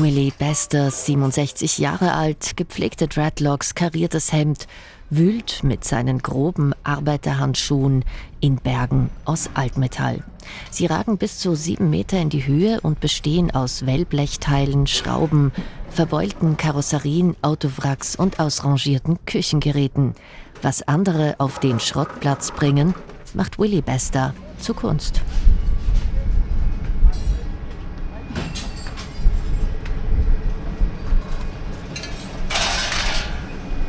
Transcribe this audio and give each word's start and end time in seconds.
Willie 0.00 0.32
Bester, 0.36 0.90
67 0.90 1.78
Jahre 1.78 2.14
alt, 2.14 2.56
gepflegte 2.56 3.06
Dreadlocks, 3.06 3.74
kariertes 3.74 4.32
Hemd, 4.32 4.66
wühlt 5.08 5.62
mit 5.62 5.84
seinen 5.84 6.18
groben 6.18 6.74
Arbeiterhandschuhen 6.82 8.04
in 8.40 8.56
Bergen 8.56 9.10
aus 9.24 9.50
Altmetall. 9.54 10.24
Sie 10.70 10.86
ragen 10.86 11.16
bis 11.16 11.38
zu 11.38 11.54
sieben 11.54 11.90
Meter 11.90 12.18
in 12.18 12.28
die 12.28 12.46
Höhe 12.46 12.80
und 12.80 13.00
bestehen 13.00 13.52
aus 13.52 13.86
Wellblechteilen, 13.86 14.86
Schrauben, 14.86 15.52
verbeulten 15.90 16.56
Karosserien, 16.56 17.36
Autowracks 17.42 18.16
und 18.16 18.40
ausrangierten 18.40 19.18
Küchengeräten. 19.26 20.14
Was 20.62 20.82
andere 20.82 21.36
auf 21.38 21.60
den 21.60 21.78
Schrottplatz 21.78 22.50
bringen, 22.50 22.94
macht 23.32 23.58
Willie 23.58 23.82
Bester 23.82 24.34
zu 24.58 24.74
Kunst. 24.74 25.22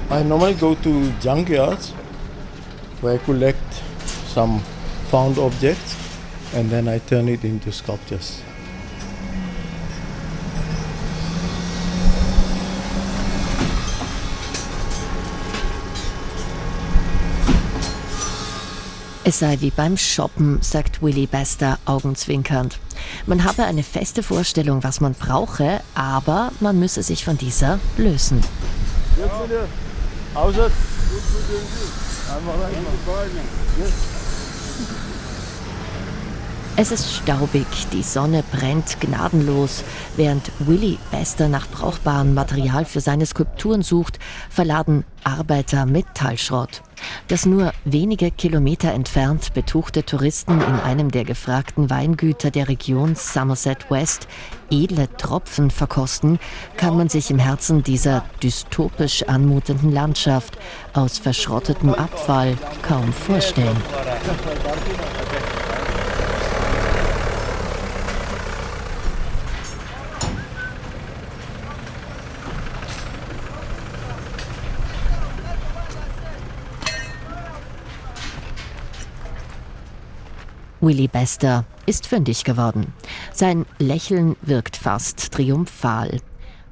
I 0.09 0.21
normally 0.21 0.53
go 0.53 0.75
to 0.75 0.89
junkyards 1.19 1.91
where 3.01 3.15
I 3.15 3.17
collect 3.17 3.81
some 4.27 4.59
found 5.09 5.37
objects 5.39 5.95
and 6.53 6.69
then 6.69 6.87
I 6.87 6.99
turn 6.99 7.27
it 7.27 7.43
into 7.43 7.71
sculptures. 7.71 8.41
Es 19.27 19.39
sei 19.39 19.59
wie 19.59 19.71
beim 19.71 19.97
Shoppen, 19.97 20.59
sagt 20.61 21.01
Willy 21.01 21.25
Bester 21.25 21.79
augenzwinkernd. 21.85 22.77
Man 23.25 23.43
habe 23.43 23.63
eine 23.63 23.81
feste 23.81 24.21
Vorstellung, 24.21 24.83
was 24.83 25.01
man 25.01 25.15
brauche, 25.15 25.81
aber 25.95 26.51
man 26.59 26.77
müsse 26.77 27.01
sich 27.01 27.25
von 27.25 27.35
dieser 27.35 27.79
lösen. 27.97 28.43
Ja. 29.17 29.65
How's 30.35 30.57
it? 30.57 30.59
Good, 30.59 31.23
good, 31.31 31.47
good. 31.47 31.91
I'm 32.29 32.43
alright. 32.49 32.73
Good, 32.73 32.83
good, 32.83 33.31
good. 33.31 33.45
Yes. 33.79 35.24
Es 36.77 36.91
ist 36.91 37.13
staubig, 37.13 37.65
die 37.93 38.03
Sonne 38.03 38.43
brennt 38.51 38.99
gnadenlos. 38.99 39.85
Während 40.17 40.51
Willy 40.59 40.97
Bester 41.09 41.47
nach 41.47 41.69
brauchbarem 41.69 42.33
Material 42.33 42.83
für 42.83 42.99
seine 42.99 43.25
Skulpturen 43.25 43.81
sucht, 43.81 44.19
verladen 44.49 45.05
Arbeiter 45.23 45.85
Metallschrott. 45.85 46.81
Das 47.29 47.45
nur 47.45 47.71
wenige 47.85 48.29
Kilometer 48.29 48.91
entfernt 48.91 49.53
betuchte 49.53 50.03
Touristen 50.03 50.59
in 50.59 50.75
einem 50.81 51.11
der 51.11 51.23
gefragten 51.23 51.89
Weingüter 51.89 52.51
der 52.51 52.67
Region 52.67 53.15
Somerset 53.15 53.89
West 53.89 54.27
edle 54.69 55.07
Tropfen 55.17 55.71
verkosten, 55.71 56.39
kann 56.75 56.97
man 56.97 57.07
sich 57.07 57.31
im 57.31 57.39
Herzen 57.39 57.83
dieser 57.83 58.25
dystopisch 58.43 59.23
anmutenden 59.23 59.93
Landschaft 59.93 60.57
aus 60.93 61.19
verschrottetem 61.19 61.93
Abfall 61.93 62.57
kaum 62.81 63.13
vorstellen. 63.13 63.77
Willy 80.85 81.07
Bester 81.07 81.65
ist 81.85 82.07
fündig 82.07 82.43
geworden. 82.43 82.93
Sein 83.33 83.65
Lächeln 83.79 84.35
wirkt 84.41 84.77
fast 84.77 85.31
triumphal, 85.33 86.19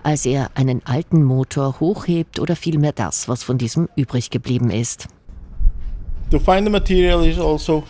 als 0.04 0.26
er 0.26 0.52
einen 0.56 0.86
alten 0.86 1.24
Motor 1.24 1.80
hochhebt 1.80 2.40
oder 2.40 2.56
vielmehr 2.56 2.92
das, 2.92 3.28
was 3.28 3.44
von 3.44 3.58
diesem 3.58 3.90
übrig 3.96 4.30
geblieben 4.30 4.70
ist. 4.70 5.08
To 6.32 6.40
find 6.40 6.66
the 6.66 6.70
material 6.70 7.26
is 7.26 7.38
also 7.38 7.84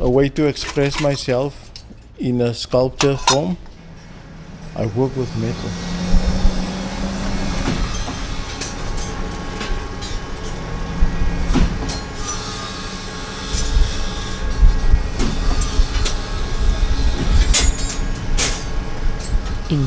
a 0.00 0.06
way 0.06 0.28
to 0.30 0.46
express 0.46 1.00
myself 1.00 1.54
in 2.18 2.40
a 2.42 2.52
sculpture 2.52 3.16
form. 3.16 3.56
I 4.76 4.86
work 4.96 5.16
with 5.16 5.28
metal. 5.36 5.97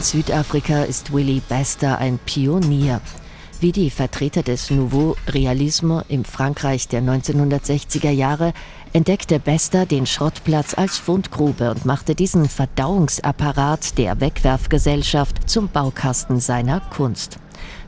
In 0.02 0.06
Südafrika 0.06 0.82
ist 0.82 1.14
Willy 1.14 1.44
Bester 1.48 2.00
ein 2.00 2.18
Pionier. 2.26 3.02
Wie 3.60 3.72
die 3.72 3.92
Vertreter 3.92 4.42
des 4.42 4.72
Nouveau 4.72 5.16
Realisme 5.28 6.04
im 6.08 6.26
Frankreich 6.26 6.88
der 6.88 7.04
1960er 7.04 8.10
Jahre 8.10 8.54
entdeckte 8.94 9.40
Bester 9.40 9.86
den 9.86 10.08
Schrottplatz 10.08 10.74
als 10.74 10.98
Fundgrube 10.98 11.70
und 11.70 11.86
machte 11.86 12.16
diesen 12.16 12.50
Verdauungsapparat 12.50 14.00
der 14.00 14.20
Wegwerfgesellschaft 14.20 15.48
zum 15.48 15.70
Baukasten 15.70 16.40
seiner 16.40 16.80
Kunst. 16.80 17.38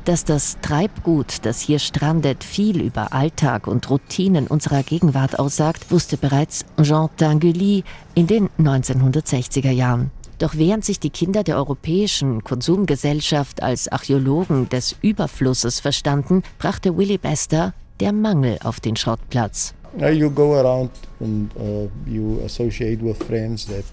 Dass 0.05 0.23
das 0.23 0.59
Treibgut, 0.61 1.37
das 1.41 1.61
hier 1.61 1.79
strandet, 1.79 2.43
viel 2.43 2.79
über 2.79 3.11
Alltag 3.11 3.65
und 3.65 3.89
Routinen 3.89 4.45
unserer 4.45 4.83
Gegenwart 4.83 5.39
aussagt, 5.39 5.89
wusste 5.89 6.17
bereits 6.17 6.63
Jean 6.79 7.09
Tinguely 7.17 7.83
in 8.13 8.27
den 8.27 8.49
1960er 8.59 9.71
Jahren. 9.71 10.11
Doch 10.39 10.55
während 10.55 10.83
sich 10.83 10.99
die 10.99 11.09
Kinder 11.09 11.43
der 11.43 11.57
europäischen 11.57 12.43
Konsumgesellschaft 12.43 13.61
als 13.61 13.87
Archäologen 13.87 14.69
des 14.69 14.95
Überflusses 15.01 15.79
verstanden, 15.79 16.43
brachte 16.59 16.97
Willy 16.97 17.17
Bester 17.17 17.73
der 17.99 18.11
Mangel 18.11 18.57
auf 18.63 18.79
den 18.79 18.95
Schrottplatz. 18.95 19.73
You 19.97 20.29
go 20.29 20.55
around 20.55 20.89
and 21.19 21.55
uh, 21.55 21.87
you 22.07 22.41
associate 22.43 23.03
with 23.03 23.17
friends 23.17 23.65
that 23.67 23.83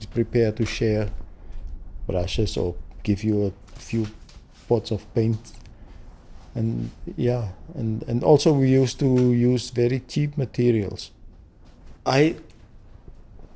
is 0.00 0.06
prepared 0.06 0.56
to 0.56 0.66
share 0.66 1.08
brushes 2.06 2.56
or 2.56 2.74
give 3.04 3.24
you 3.24 3.46
a 3.46 3.80
few 3.80 4.06
pots 4.68 4.90
of 4.90 5.06
paint. 5.14 5.38
And 6.54 6.90
yeah, 7.16 7.48
and, 7.76 8.02
and 8.08 8.24
also 8.24 8.52
we 8.52 8.68
used 8.68 8.98
to 8.98 9.32
use 9.32 9.70
very 9.70 10.02
cheap 10.08 10.36
materials. 10.36 11.12
I 12.04 12.36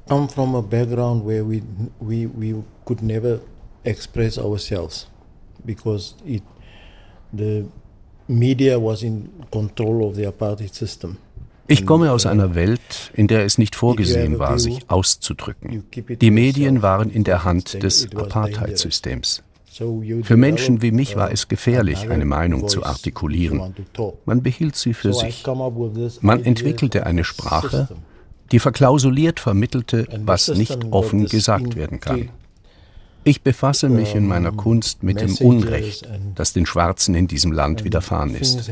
come 0.09 0.29
from 0.29 0.55
a 0.55 0.63
background 0.63 1.25
where 1.25 1.45
we 1.45 1.63
we 2.01 2.27
we 2.27 2.55
could 2.85 3.03
never 3.03 3.41
express 3.85 4.39
ourselves 4.39 5.07
because 5.65 6.15
it 6.27 6.43
the 7.33 7.65
media 8.29 8.79
was 8.79 9.03
in 9.03 9.29
control 9.51 10.05
of 10.05 10.17
the 10.17 10.27
apartheid 10.27 10.75
system. 10.75 11.19
Ich 11.69 11.87
komme 11.87 12.13
aus 12.13 12.27
einer 12.27 12.55
Welt, 12.55 13.13
in 13.15 13.29
der 13.29 13.45
es 13.45 13.57
nicht 13.57 13.77
vorgesehen 13.77 14.39
war, 14.39 14.59
sich 14.59 14.91
auszudrücken. 14.91 15.85
Die 16.21 16.31
Medien 16.31 16.83
waren 16.83 17.09
in 17.09 17.25
der 17.25 17.45
Hand 17.45 17.83
des 17.83 18.09
Apartheid-Systems. 18.15 19.43
Für 20.23 20.37
Menschen 20.37 20.83
wie 20.83 20.91
mich 20.91 21.17
war 21.17 21.33
es 21.33 21.49
gefährlich, 21.49 22.11
eine 22.11 22.27
Meinung 22.27 22.69
zu 22.69 22.85
artikulieren. 22.85 23.75
Man 24.27 24.43
behielt 24.43 24.77
sie 24.77 24.93
für 24.93 25.15
sich. 25.15 25.47
Man 26.21 26.45
entwickelte 26.45 27.07
eine 27.07 27.25
Sprache, 27.25 27.89
die 28.53 28.59
verklausuliert 28.59 29.41
vermittelte, 29.41 30.07
was 30.25 30.49
nicht 30.49 30.85
offen 30.91 31.27
gesagt 31.27 31.75
werden 31.75 32.01
kann. 32.01 32.29
Ich 33.25 33.43
befasse 33.43 33.89
mich 33.89 34.17
in 34.17 34.27
meiner 34.27 34.51
Kunst 34.51 35.05
mit 35.05 35.21
dem 35.21 35.37
Unrecht, 35.37 36.09
das 36.35 36.53
den 36.53 36.67
Schwarzen 36.67 37.15
in 37.15 37.29
diesem 37.29 37.53
Land 37.53 37.85
widerfahren 37.85 38.35
ist. 38.35 38.69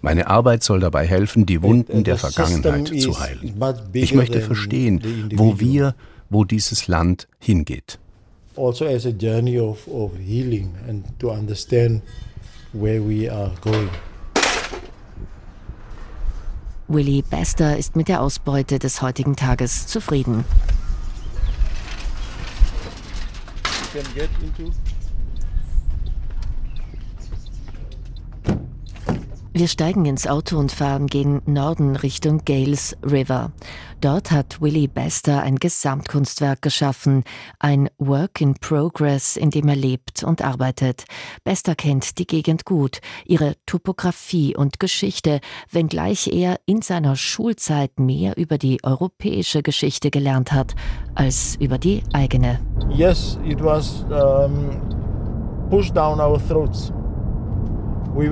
Meine 0.00 0.26
Arbeit 0.26 0.62
soll 0.62 0.80
dabei 0.80 1.06
helfen, 1.06 1.44
die 1.44 1.62
Wunden 1.62 2.02
der 2.02 2.16
Vergangenheit 2.16 2.88
zu 2.88 3.20
heilen. 3.20 3.54
Ich 3.92 4.14
möchte 4.14 4.40
verstehen, 4.40 5.02
wo 5.34 5.60
wir, 5.60 5.94
wo 6.30 6.44
dieses 6.44 6.88
Land 6.88 7.28
hingeht. 7.38 7.98
Also 8.56 8.86
as 8.86 9.04
a 9.04 9.10
journey 9.10 9.58
of, 9.58 9.86
of 9.88 10.12
healing 10.16 10.74
and 10.88 11.04
to 11.18 11.30
understand 11.30 12.02
where 12.72 13.00
we 13.00 13.30
are 13.30 13.50
going. 13.60 13.88
Willy 16.88 17.22
Bester 17.22 17.76
ist 17.76 17.96
mit 17.96 18.08
der 18.08 18.20
Ausbeute 18.20 18.78
des 18.78 19.00
heutigen 19.00 19.36
Tages 19.36 19.86
zufrieden. 19.86 20.44
Wir 29.56 29.68
steigen 29.68 30.04
ins 30.04 30.26
Auto 30.26 30.58
und 30.58 30.72
fahren 30.72 31.06
gegen 31.06 31.40
Norden 31.46 31.94
Richtung 31.94 32.44
Gales 32.44 32.96
River. 33.04 33.52
Dort 34.00 34.32
hat 34.32 34.60
Willie 34.60 34.88
Bester 34.88 35.42
ein 35.42 35.60
Gesamtkunstwerk 35.60 36.60
geschaffen, 36.60 37.22
ein 37.60 37.88
Work 37.98 38.40
in 38.40 38.54
Progress, 38.54 39.36
in 39.36 39.50
dem 39.50 39.68
er 39.68 39.76
lebt 39.76 40.24
und 40.24 40.42
arbeitet. 40.42 41.04
Bester 41.44 41.76
kennt 41.76 42.18
die 42.18 42.26
Gegend 42.26 42.64
gut, 42.64 42.98
ihre 43.26 43.54
Topographie 43.64 44.56
und 44.56 44.80
Geschichte, 44.80 45.38
wenngleich 45.70 46.26
er 46.32 46.58
in 46.66 46.82
seiner 46.82 47.14
Schulzeit 47.14 48.00
mehr 48.00 48.36
über 48.36 48.58
die 48.58 48.82
europäische 48.82 49.62
Geschichte 49.62 50.10
gelernt 50.10 50.50
hat 50.50 50.74
als 51.14 51.54
über 51.60 51.78
die 51.78 52.02
eigene. 52.12 52.58
Yes, 52.90 53.38
it 53.44 53.62
was 53.62 54.04
um 54.10 54.80
pushed 55.70 55.94
down 55.94 56.20
our 56.20 56.44
throats. 56.48 56.92
Uh, 58.14 58.30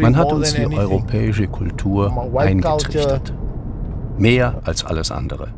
Man 0.00 0.16
hat 0.16 0.32
uns 0.32 0.54
die 0.54 0.66
europäische 0.66 1.46
Kultur 1.46 2.30
eingetrichtert. 2.34 3.34
Mehr 4.18 4.60
als 4.64 4.84
alles 4.84 5.10
andere. 5.10 5.48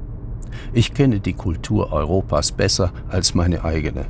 Ich 0.73 0.94
kenne 0.94 1.20
die 1.20 1.35
Kultur 1.35 1.93
Europas 1.93 2.50
besser 2.53 2.91
als 3.09 3.35
meine 3.35 3.65
eigene. 3.65 4.06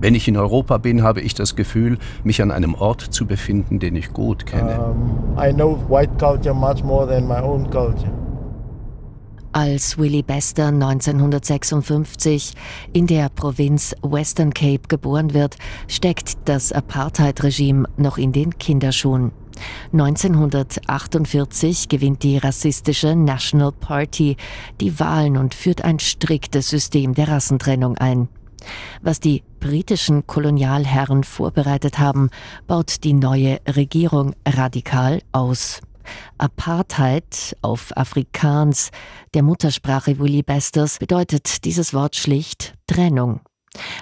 Wenn 0.00 0.14
ich 0.14 0.26
in 0.26 0.36
Europa 0.36 0.78
bin, 0.78 1.02
habe 1.02 1.20
ich 1.20 1.34
das 1.34 1.54
Gefühl, 1.54 1.98
mich 2.24 2.42
an 2.42 2.50
einem 2.50 2.74
Ort 2.74 3.02
zu 3.02 3.26
befinden, 3.26 3.78
den 3.78 3.94
ich 3.96 4.12
gut 4.12 4.46
kenne. 4.46 4.94
I 5.38 5.52
know 5.52 5.78
white 5.88 6.12
culture 6.18 6.54
much 6.54 6.82
more 6.82 7.06
than 7.06 7.28
my 7.28 7.40
own 7.40 7.70
culture. 7.70 8.10
Als 9.54 9.98
Willie 9.98 10.22
Bester 10.22 10.68
1956 10.68 12.54
in 12.94 13.06
der 13.06 13.28
Provinz 13.28 13.94
Western 14.02 14.54
Cape 14.54 14.88
geboren 14.88 15.34
wird, 15.34 15.58
steckt 15.88 16.38
das 16.46 16.72
Apartheid-Regime 16.72 17.86
noch 17.98 18.16
in 18.16 18.32
den 18.32 18.56
Kinderschuhen. 18.58 19.32
1948 19.92 21.90
gewinnt 21.90 22.22
die 22.22 22.38
rassistische 22.38 23.14
National 23.14 23.72
Party 23.72 24.38
die 24.80 24.98
Wahlen 24.98 25.36
und 25.36 25.54
führt 25.54 25.84
ein 25.84 25.98
striktes 25.98 26.70
System 26.70 27.12
der 27.12 27.28
Rassentrennung 27.28 27.98
ein. 27.98 28.28
Was 29.02 29.20
die 29.20 29.42
britischen 29.60 30.26
Kolonialherren 30.26 31.24
vorbereitet 31.24 31.98
haben, 31.98 32.30
baut 32.66 33.04
die 33.04 33.12
neue 33.12 33.58
Regierung 33.68 34.34
radikal 34.46 35.20
aus. 35.32 35.82
Apartheid 36.38 37.56
auf 37.62 37.96
Afrikaans, 37.96 38.90
der 39.34 39.42
Muttersprache 39.42 40.18
Willie 40.18 40.42
Besters, 40.42 40.98
bedeutet 40.98 41.64
dieses 41.64 41.94
Wort 41.94 42.16
schlicht 42.16 42.74
Trennung. 42.86 43.40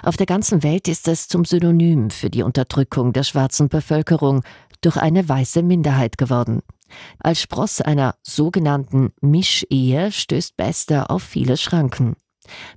Auf 0.03 0.17
der 0.17 0.25
ganzen 0.25 0.63
Welt 0.63 0.87
ist 0.87 1.07
es 1.07 1.27
zum 1.27 1.45
Synonym 1.45 2.09
für 2.09 2.29
die 2.29 2.43
Unterdrückung 2.43 3.13
der 3.13 3.23
schwarzen 3.23 3.69
Bevölkerung 3.69 4.43
durch 4.81 4.97
eine 4.97 5.27
weiße 5.27 5.63
Minderheit 5.63 6.17
geworden. 6.17 6.61
Als 7.19 7.41
Spross 7.41 7.79
einer 7.81 8.15
sogenannten 8.21 9.13
Mischehe 9.21 10.11
stößt 10.11 10.57
Bester 10.57 11.09
auf 11.09 11.23
viele 11.23 11.57
Schranken. 11.57 12.15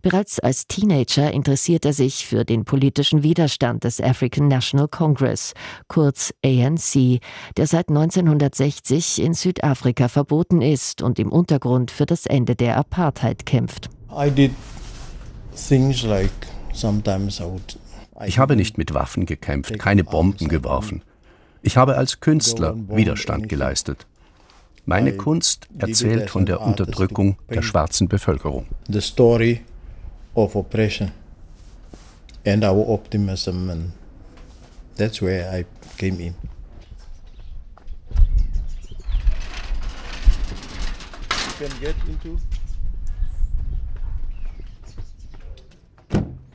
Bereits 0.02 0.38
als 0.38 0.66
Teenager 0.66 1.32
interessiert 1.32 1.84
er 1.84 1.92
sich 1.92 2.26
für 2.26 2.44
den 2.44 2.64
politischen 2.64 3.22
Widerstand 3.22 3.84
des 3.84 4.00
African 4.00 4.48
National 4.48 4.88
Congress, 4.88 5.54
kurz 5.88 6.34
ANC, 6.44 7.20
der 7.56 7.66
seit 7.66 7.88
1960 7.88 9.22
in 9.22 9.34
Südafrika 9.34 10.08
verboten 10.08 10.60
ist 10.60 11.02
und 11.02 11.18
im 11.18 11.32
Untergrund 11.32 11.90
für 11.90 12.06
das 12.06 12.26
Ende 12.26 12.54
der 12.54 12.76
Apartheid 12.76 13.46
kämpft. 13.46 13.88
Ich 18.26 18.38
habe 18.38 18.56
nicht 18.56 18.78
mit 18.78 18.94
Waffen 18.94 19.26
gekämpft, 19.26 19.78
keine 19.78 20.04
Bomben 20.04 20.48
geworfen. 20.48 21.02
Ich 21.62 21.76
habe 21.76 21.96
als 21.96 22.20
Künstler 22.20 22.76
Widerstand 22.88 23.48
geleistet. 23.48 24.06
Meine 24.86 25.16
Kunst 25.16 25.66
erzählt 25.78 26.28
von 26.28 26.44
der 26.44 26.60
Unterdrückung 26.60 27.38
der 27.48 27.62
schwarzen 27.62 28.06
Bevölkerung. 28.06 28.66
The 28.90 29.00
story 29.00 29.62
of 30.34 30.54
oppression 30.54 31.12
and 32.44 32.62
our 32.64 32.88
optimism 32.88 33.70
and 33.70 33.92
that's 34.96 35.22
where 35.22 35.50
I 35.50 35.64
came 35.96 36.20
in. 36.20 36.34
You 41.30 41.68
can 41.68 41.80
get 41.80 41.94
into 42.06 42.38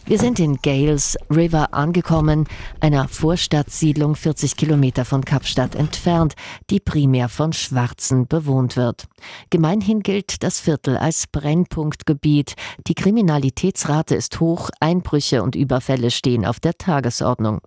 Wir 0.10 0.18
sind 0.18 0.40
in 0.40 0.58
Gales 0.64 1.20
River 1.30 1.72
angekommen, 1.76 2.48
einer 2.80 3.08
Vorstadtsiedlung 3.08 4.16
40 4.16 4.58
Kilometer 4.58 5.06
von 5.06 5.24
Kapstadt 5.24 5.76
entfernt, 5.76 6.34
die 6.72 6.80
primär 6.80 7.30
von 7.30 7.54
Schwarzen 7.54 8.26
bewohnt 8.28 8.76
wird. 8.76 9.06
Gemeinhin 9.52 10.00
gilt 10.00 10.42
das 10.42 10.60
Viertel 10.60 10.98
als 10.98 11.28
Brennpunktgebiet. 11.28 12.56
Die 12.88 12.96
Kriminalitätsrate 12.96 14.16
ist 14.16 14.40
hoch, 14.40 14.72
Einbrüche 14.80 15.44
und 15.44 15.56
Überfälle 15.56 16.10
stehen 16.10 16.44
auf 16.44 16.60
der 16.60 16.74
Tagesordnung. 16.74 17.60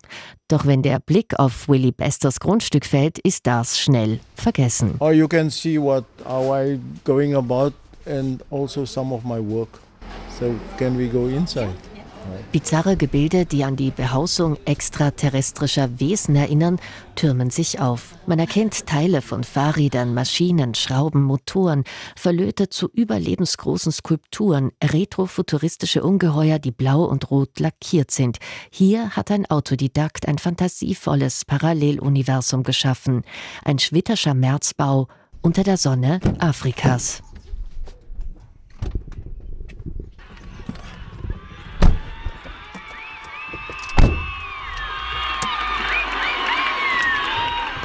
Doch 0.49 0.67
wenn 0.67 0.83
der 0.83 0.99
Blick 0.99 1.39
auf 1.39 1.69
Willie 1.69 1.93
Besters 1.93 2.41
Grundstück 2.41 2.87
fällt, 2.87 3.21
ist 3.21 3.47
das 3.47 3.79
schnell 3.79 4.19
vergessen. 4.35 4.97
Oh, 4.99 5.11
you 5.11 5.29
can 5.29 5.49
see 5.49 5.81
what 5.81 6.05
how 6.25 6.53
I 6.53 6.81
going 7.05 7.37
about 7.37 7.73
and 8.05 8.43
also 8.51 8.85
some 8.85 9.15
of 9.15 9.23
my 9.23 9.39
work. 9.39 9.79
So 10.41 10.53
can 10.77 10.99
we 10.99 11.07
go 11.07 11.29
inside? 11.29 11.92
Bizarre 12.53 12.97
Gebilde, 12.97 13.47
die 13.47 13.65
an 13.65 13.77
die 13.77 13.91
Behausung 13.91 14.59
extraterrestrischer 14.67 16.01
Wesen 16.01 16.37
erinnern, 16.37 16.79
türmen 17.15 17.51
sich 17.51 17.81
auf. 17.81 18.15
Man 18.27 18.39
erkennt 18.39 18.87
Teile 18.87 19.23
von 19.23 19.45
Fahrrädern, 19.45 20.15
Maschinen, 20.15 20.75
Schrauben, 20.75 21.23
Motoren, 21.23 21.85
verlöte 22.17 22.69
zu 22.69 22.89
überlebensgroßen 22.93 23.93
Skulpturen, 23.93 24.73
retrofuturistische 24.83 26.03
Ungeheuer, 26.03 26.59
die 26.59 26.73
blau 26.73 27.05
und 27.05 27.31
rot 27.31 27.59
lackiert 27.59 28.11
sind. 28.11 28.39
Hier 28.71 29.11
hat 29.11 29.31
ein 29.31 29.47
Autodidakt 29.51 30.29
ein 30.29 30.39
fantasievolles 30.39 31.45
Paralleluniversum 31.45 32.63
geschaffen. 32.63 33.23
Ein 33.65 33.79
schwitterscher 33.79 34.35
Märzbau 34.35 35.09
unter 35.41 35.63
der 35.63 35.77
Sonne 35.77 36.21
Afrikas. 36.39 37.23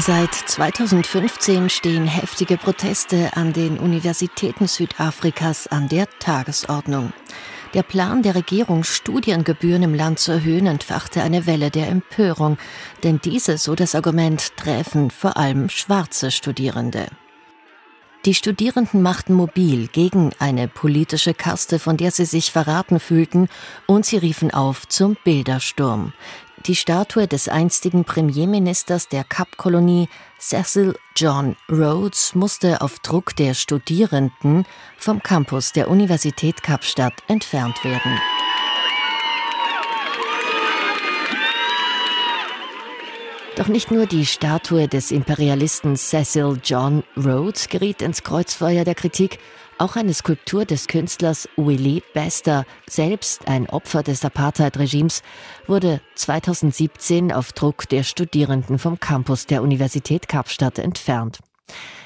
Seit 0.07 0.33
2015 0.33 1.69
stehen 1.69 2.07
heftige 2.07 2.55
Proteste 2.55 3.31
an 3.35 3.51
den 3.51 3.77
Universitäten 3.77 4.65
Südafrikas 4.65 5.67
an 5.67 5.89
der 5.89 6.07
Tagesordnung. 6.19 7.11
Der 7.73 7.83
Plan 7.83 8.23
der 8.23 8.33
Regierung, 8.33 8.85
Studiengebühren 8.85 9.83
im 9.83 9.93
Land 9.93 10.19
zu 10.19 10.31
erhöhen, 10.31 10.65
entfachte 10.65 11.23
eine 11.23 11.45
Welle 11.45 11.71
der 11.71 11.89
Empörung, 11.89 12.57
denn 13.03 13.19
diese, 13.21 13.57
so 13.57 13.75
das 13.75 13.95
Argument, 13.95 14.55
treffen 14.55 15.11
vor 15.11 15.35
allem 15.35 15.67
schwarze 15.67 16.31
Studierende. 16.31 17.07
Die 18.23 18.33
Studierenden 18.33 19.01
machten 19.01 19.33
mobil 19.33 19.87
gegen 19.87 20.31
eine 20.39 20.69
politische 20.69 21.33
Kaste, 21.33 21.79
von 21.79 21.97
der 21.97 22.11
sie 22.11 22.25
sich 22.25 22.53
verraten 22.53 23.01
fühlten, 23.01 23.49
und 23.87 24.05
sie 24.05 24.17
riefen 24.17 24.51
auf 24.51 24.87
zum 24.87 25.17
Bildersturm. 25.25 26.13
Die 26.67 26.75
Statue 26.75 27.27
des 27.27 27.47
einstigen 27.47 28.03
Premierministers 28.03 29.07
der 29.07 29.23
Kapkolonie 29.23 30.09
Cecil 30.37 30.95
John 31.15 31.55
Rhodes 31.71 32.35
musste 32.35 32.81
auf 32.81 32.99
Druck 32.99 33.37
der 33.37 33.53
Studierenden 33.53 34.65
vom 34.97 35.23
Campus 35.23 35.71
der 35.71 35.89
Universität 35.89 36.61
Kapstadt 36.63 37.13
entfernt 37.29 37.85
werden. 37.85 38.19
Doch 43.55 43.69
nicht 43.69 43.89
nur 43.89 44.05
die 44.05 44.25
Statue 44.25 44.89
des 44.89 45.11
Imperialisten 45.11 45.95
Cecil 45.95 46.59
John 46.61 47.03
Rhodes 47.15 47.69
geriet 47.69 48.01
ins 48.01 48.23
Kreuzfeuer 48.23 48.83
der 48.83 48.93
Kritik, 48.93 49.39
auch 49.79 49.95
eine 49.95 50.13
Skulptur 50.13 50.65
des 50.65 50.87
Künstlers 50.87 51.47
Willie 51.55 52.01
Bester, 52.13 52.65
selbst 52.89 53.47
ein 53.47 53.69
Opfer 53.69 54.03
des 54.03 54.23
Apartheid-Regimes, 54.25 55.21
wurde 55.67 56.01
2017 56.15 57.31
auf 57.31 57.53
Druck 57.53 57.87
der 57.89 58.03
Studierenden 58.03 58.79
vom 58.79 58.99
Campus 58.99 59.45
der 59.45 59.61
Universität 59.61 60.27
Kapstadt 60.27 60.79
entfernt. 60.79 61.39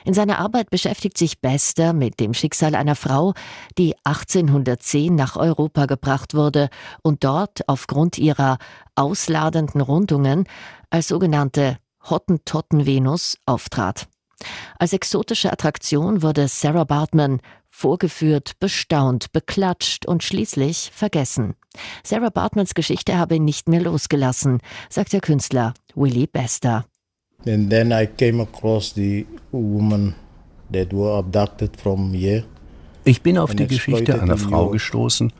In 0.04 0.14
seiner 0.14 0.40
Arbeit 0.40 0.70
beschäftigt 0.70 1.18
sich 1.18 1.40
Bester 1.40 1.94
mit 1.94 2.20
dem 2.20 2.34
Schicksal 2.34 2.74
einer 2.76 2.96
Frau, 2.96 3.34
die 3.78 3.96
1810 4.04 5.14
nach 5.16 5.36
Europa 5.36 5.86
gebracht 5.86 6.34
wurde 6.34 6.70
und 7.04 7.24
dort 7.24 7.68
aufgrund 7.68 8.18
ihrer 8.18 8.58
ausladenden 8.96 9.82
Rundungen 9.82 10.46
als 10.90 11.10
sogenannte 11.10 11.78
Hottentotten-Venus 12.10 13.38
auftrat. 13.46 14.08
Als 14.80 14.94
exotische 14.94 15.52
Attraktion 15.52 16.24
wurde 16.24 16.48
Sarah 16.48 16.84
Bartman 16.84 17.42
vorgeführt, 17.72 18.60
bestaunt, 18.60 19.32
beklatscht 19.32 20.06
und 20.06 20.24
schließlich 20.24 20.92
vergessen. 20.94 21.56
Sarah 22.04 22.30
Bartmans 22.30 22.76
Geschichte 22.76 23.18
habe 23.18 23.36
ihn 23.36 23.46
nicht 23.46 23.68
mehr 23.68 23.82
losgelassen, 23.82 24.60
sagt 24.90 25.14
der 25.14 25.22
Künstler 25.22 25.74
Willie 25.96 26.28
Bester. 26.28 26.86
And 27.48 27.72
then 27.72 27.92
I 27.92 28.06
came 28.06 28.42
across 28.44 28.94
the 28.94 29.26
woman 29.52 30.14
that 30.72 30.94
were 30.94 31.18
abducted 31.18 31.76
from 31.76 32.14
here. 32.14 32.44
Ich 33.04 33.24
bin 33.24 33.38
auf 33.40 33.56
die 33.56 33.66
Geschichte 33.66 34.22
einer 34.22 34.38
Frau 34.38 34.70
gestoßen, 34.70 35.34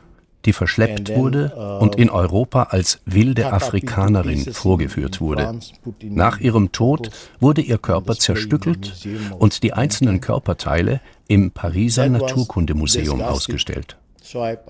die 0.44 0.52
verschleppt 0.52 1.14
wurde 1.14 1.52
uh, 1.56 1.82
und 1.82 1.96
in 1.96 2.10
Europa 2.10 2.64
als 2.64 3.00
wilde 3.04 3.52
Afrikanerin 3.52 4.52
vorgeführt 4.52 5.20
wurde. 5.20 5.58
Nach 6.02 6.40
ihrem 6.40 6.72
Tod 6.72 7.10
wurde 7.40 7.60
ihr 7.60 7.78
Körper 7.78 8.16
zerstückelt 8.16 9.06
und 9.38 9.62
die 9.62 9.72
einzelnen 9.72 10.20
Körperteile 10.20 11.00
im 11.28 11.50
Pariser 11.50 12.08
Naturkundemuseum 12.08 13.22
ausgestellt. 13.22 13.96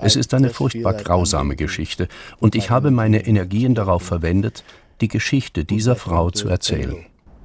Es 0.01 0.17
ist 0.17 0.35
eine 0.35 0.51
furchtbar 0.51 0.95
grausame 0.95 1.57
Geschichte 1.57 2.09
und 2.41 2.55
ich 2.55 2.71
habe 2.71 2.91
meine 2.91 3.27
Energien 3.27 3.75
darauf 3.75 4.03
verwendet, 4.03 4.65
die 5.01 5.09
Geschichte 5.09 5.65
dieser 5.65 5.97
Frau 5.97 6.31
zu 6.31 6.49
erzählen. 6.49 7.05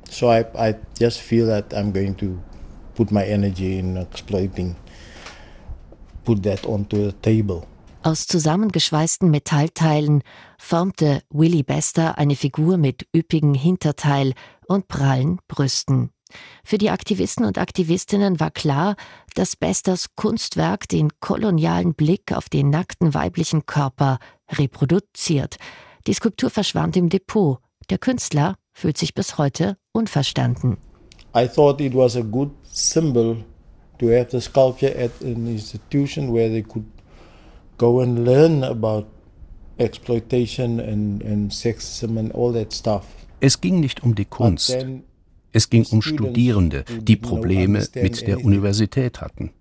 So 0.10 0.32
I, 0.32 0.46
I 0.56 0.76
just 1.00 1.20
feel 1.20 1.48
that 1.48 1.74
I'm 1.74 1.92
going 1.92 2.16
to 2.18 2.38
put 2.96 3.12
my 3.12 3.24
energy 3.24 3.78
in 3.78 3.98
exploiting, 3.98 4.76
put 6.24 6.44
that 6.44 6.66
onto 6.66 7.08
the 7.08 7.14
table. 7.22 7.68
Aus 8.04 8.28
zusammengeschweißten 8.28 9.30
Metallteilen 9.30 10.24
formte 10.58 11.22
Willie 11.30 11.64
Bester 11.64 12.18
eine 12.18 12.36
Figur 12.36 12.78
mit 12.78 13.08
üppigen 13.16 13.54
Hinterteil 13.54 14.34
und 14.68 14.88
prallen 14.88 15.40
Brüsten. 15.48 16.12
Für 16.64 16.78
die 16.78 16.90
Aktivisten 16.90 17.46
und 17.46 17.58
Aktivistinnen 17.58 18.40
war 18.40 18.52
klar, 18.52 18.96
dass 19.36 19.56
Besters 19.56 20.16
Kunstwerk 20.16 20.88
den 20.90 21.10
kolonialen 21.20 21.94
Blick 21.94 22.34
auf 22.34 22.50
den 22.50 22.70
nackten 22.70 23.14
weiblichen 23.14 23.66
Körper 23.66 24.20
reproduziert. 24.52 25.58
Die 26.06 26.14
Skulptur 26.14 26.50
verschwand 26.50 26.98
im 26.98 27.10
Depot. 27.10 27.60
Der 27.90 27.98
Künstler 27.98 28.56
fühlt 28.74 28.98
sich 28.98 29.14
bis 29.14 29.38
heute 29.38 29.78
unverstanden. 29.92 30.78
I 31.36 31.48
thought 31.48 31.82
it 31.82 31.94
was 31.94 32.16
a 32.16 32.22
good 32.22 32.52
symbol 32.64 33.38
to 34.00 34.08
have 34.08 34.28
the 34.32 34.42
sculpture 34.42 34.94
at 34.98 35.12
an 35.22 35.48
institution 35.48 36.34
where 36.34 36.50
they 36.50 36.64
could 36.64 36.86
go 37.78 38.02
and 38.02 38.26
learn 38.26 38.64
about 38.64 39.06
exploitation 39.80 40.80
and, 40.80 41.24
and 41.24 41.52
sexism 41.52 42.18
and 42.18 42.34
all 42.34 42.54
that 42.54 42.74
stuff. 42.74 43.06
Es 43.40 43.62
ging 43.62 43.80
nicht 43.80 44.04
um 44.04 44.16
die 44.16 44.26
Kunst. 44.26 44.76
Es 45.52 45.70
ging 45.70 45.86
um 45.92 46.02
Studierende, 46.02 46.84
die 47.02 47.16
Probleme 47.16 47.88
mit 47.96 48.28
der 48.28 48.44
Universität 48.44 49.22
hatten. 49.22 49.52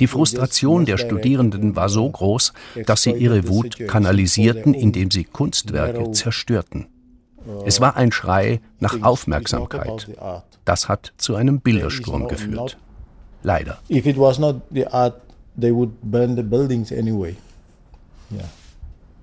Die 0.00 0.06
Frustration 0.06 0.84
der 0.84 0.98
Studierenden 0.98 1.76
war 1.76 1.88
so 1.88 2.10
groß, 2.10 2.52
dass 2.86 3.02
sie 3.02 3.12
ihre 3.12 3.46
Wut 3.48 3.78
kanalisierten, 3.86 4.74
indem 4.74 5.10
sie 5.10 5.24
Kunstwerke 5.24 6.10
zerstörten. 6.10 6.86
Es 7.64 7.80
war 7.80 7.96
ein 7.96 8.10
Schrei 8.10 8.60
nach 8.80 9.02
Aufmerksamkeit. 9.02 10.10
Das 10.64 10.88
hat 10.88 11.12
zu 11.18 11.36
einem 11.36 11.60
Bildersturm 11.60 12.26
geführt. 12.26 12.78
Leider. 13.42 13.78
If 13.90 14.06
it 14.06 14.18
was 14.18 14.38
not 14.38 14.62
the 14.70 14.86
art, 14.86 15.20
they 15.56 15.72
would 15.72 16.00
burn 16.02 16.36
the 16.36 16.42
buildings 16.42 16.92
anyway. 16.92 17.36
Yeah. 18.30 18.48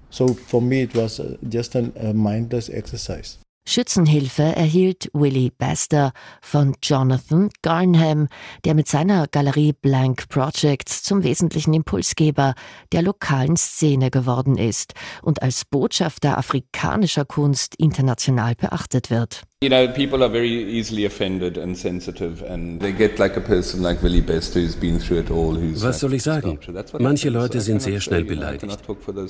So 0.10 0.34
for 0.34 0.62
me 0.62 0.82
it 0.82 0.96
was 0.96 1.20
uh, 1.20 1.38
just 1.50 1.76
a 1.76 2.14
mindless 2.14 2.70
exercise. 2.70 3.38
Schützenhilfe 3.68 4.56
erhielt 4.56 5.10
Willie 5.14 5.52
Baster 5.52 6.14
von 6.42 6.76
Jonathan 6.82 7.50
Garnham, 7.62 8.28
der 8.66 8.74
mit 8.74 8.88
seiner 8.88 9.28
Galerie 9.28 9.74
Blank 9.74 10.28
Projects 10.30 11.04
zum 11.04 11.24
wesentlichen 11.24 11.74
Impulsgeber 11.74 12.56
der 12.92 13.04
lokalen 13.04 13.56
Szene 13.56 14.10
geworden 14.10 14.58
ist 14.58 14.94
und 15.22 15.44
als 15.44 15.64
Botschafter 15.64 16.38
afrikanischer 16.38 17.24
Kunst 17.24 17.76
international 17.76 18.56
beachtet 18.56 19.12
wird. 19.12 19.44
You 19.64 19.70
know, 19.70 19.88
people 19.88 20.24
are 20.24 20.30
very 20.32 20.50
easily 20.50 21.06
offended 21.06 21.56
and 21.56 21.78
sensitive 21.78 22.42
and 22.42 22.82
they 22.82 22.92
get 22.92 23.20
like 23.20 23.38
a 23.38 23.42
person 23.42 23.84
like 23.84 24.02
Willie 24.02 24.20
Best 24.20 24.56
who's 24.56 24.76
been 24.76 24.98
through 24.98 25.20
it 25.20 25.30
all. 25.30 25.56
Was 25.84 26.00
soll 26.00 26.16
ich 26.16 26.24
sagen? 26.24 26.58
Manche 26.98 27.30
Leute 27.30 27.62
sind 27.62 27.80
sehr 27.80 28.02
schnell 28.02 28.24
beleidigt. 28.24 28.80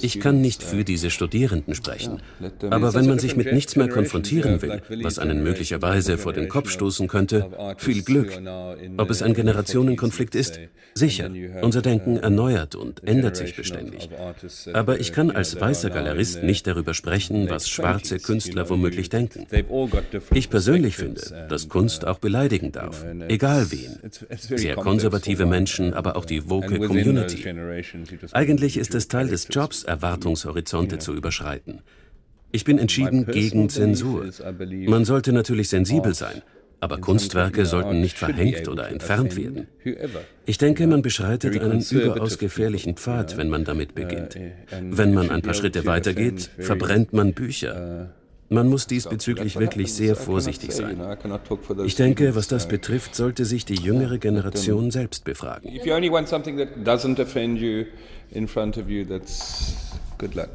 Ich 0.01 0.21
kann 0.21 0.39
nicht 0.39 0.63
für 0.63 0.85
diese 0.85 1.09
Studierenden 1.09 1.75
sprechen. 1.75 2.21
Aber 2.69 2.93
wenn 2.93 3.07
man 3.07 3.19
sich 3.19 3.35
mit 3.35 3.51
nichts 3.51 3.75
mehr 3.75 3.89
konfrontieren 3.89 4.61
will, 4.61 4.81
was 5.03 5.19
einen 5.19 5.43
möglicherweise 5.43 6.17
vor 6.17 6.31
den 6.31 6.47
Kopf 6.47 6.69
stoßen 6.69 7.09
könnte, 7.09 7.49
viel 7.75 8.01
Glück. 8.01 8.31
Ob 8.95 9.09
es 9.09 9.21
ein 9.21 9.33
Generationenkonflikt 9.33 10.35
ist? 10.35 10.61
Sicher. 10.93 11.29
Unser 11.61 11.81
Denken 11.81 12.15
erneuert 12.15 12.75
und 12.75 13.03
ändert 13.03 13.35
sich 13.35 13.57
beständig. 13.57 14.09
Aber 14.71 14.97
ich 15.01 15.11
kann 15.11 15.29
als 15.29 15.59
weißer 15.59 15.89
Galerist 15.89 16.41
nicht 16.41 16.67
darüber 16.67 16.93
sprechen, 16.93 17.49
was 17.49 17.67
schwarze 17.67 18.17
Künstler 18.19 18.69
womöglich 18.69 19.09
denken. 19.09 19.45
Ich 20.33 20.49
persönlich 20.49 20.95
finde, 20.95 21.47
dass 21.49 21.69
Kunst 21.69 22.05
auch 22.05 22.19
beleidigen 22.19 22.71
darf, 22.71 23.05
egal 23.27 23.71
wen. 23.71 23.97
Sehr 24.37 24.75
konservative 24.75 25.45
Menschen, 25.45 25.93
aber 25.93 26.15
auch 26.15 26.25
die 26.25 26.49
woke 26.49 26.79
Community. 26.79 27.43
Eigentlich 28.31 28.77
ist 28.77 28.95
es 28.95 29.07
Teil 29.07 29.27
des 29.27 29.47
Jobs, 29.49 29.83
Erwartungshorizonte 29.83 30.99
zu 30.99 31.13
überschreiten. 31.13 31.81
Ich 32.51 32.65
bin 32.65 32.77
entschieden 32.77 33.25
gegen 33.25 33.69
Zensur. 33.69 34.29
Man 34.87 35.05
sollte 35.05 35.31
natürlich 35.31 35.69
sensibel 35.69 36.13
sein, 36.13 36.41
aber 36.81 36.97
Kunstwerke 36.97 37.65
sollten 37.65 38.01
nicht 38.01 38.17
verhängt 38.17 38.67
oder 38.67 38.89
entfernt 38.89 39.37
werden. 39.37 39.67
Ich 40.45 40.57
denke, 40.57 40.87
man 40.87 41.01
beschreitet 41.01 41.59
einen 41.59 41.81
überaus 41.81 42.37
gefährlichen 42.37 42.95
Pfad, 42.95 43.37
wenn 43.37 43.49
man 43.49 43.63
damit 43.63 43.95
beginnt. 43.95 44.37
Wenn 44.81 45.13
man 45.13 45.29
ein 45.29 45.41
paar 45.41 45.53
Schritte 45.53 45.85
weitergeht, 45.85 46.49
verbrennt 46.57 47.13
man 47.13 47.33
Bücher. 47.33 48.13
Man 48.51 48.67
muss 48.67 48.85
diesbezüglich 48.85 49.57
wirklich 49.57 49.93
sehr 49.93 50.13
vorsichtig 50.17 50.73
sein. 50.73 51.01
Ich 51.85 51.95
denke, 51.95 52.35
was 52.35 52.49
das 52.49 52.67
betrifft, 52.67 53.15
sollte 53.15 53.45
sich 53.45 53.63
die 53.63 53.75
jüngere 53.75 54.17
Generation 54.17 54.91
selbst 54.91 55.23
befragen. 55.23 55.73
If 55.73 55.85
you 55.85 55.93
only 55.93 56.11
want 56.11 56.27
something 56.27 56.57
that 56.57 56.69
doesn't 56.85 57.21
offend 57.21 57.59
you 57.59 57.85
in 58.31 58.49
front 58.49 58.77
of 58.77 58.89
you, 58.89 59.05
that's 59.05 59.75
good 60.17 60.35
luck. 60.35 60.49